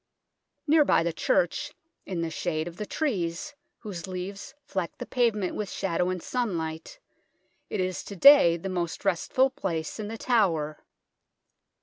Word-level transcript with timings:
Near 0.65 0.83
by 0.83 1.03
the 1.03 1.13
church, 1.13 1.73
in 2.07 2.21
the 2.21 2.31
shade 2.31 2.67
of 2.67 2.77
the 2.77 2.87
trees, 2.87 3.53
whose 3.81 4.07
leaves 4.07 4.55
fleck 4.65 4.97
the 4.97 5.05
pavement 5.05 5.53
with 5.55 5.69
shadow 5.69 6.09
and 6.09 6.23
sunlight, 6.23 6.97
it 7.69 7.79
is 7.79 8.03
to 8.05 8.15
day 8.15 8.57
the 8.57 8.67
most 8.67 9.05
restful 9.05 9.51
place 9.51 9.99
in 9.99 10.07
The 10.07 10.17
Tower. 10.17 10.79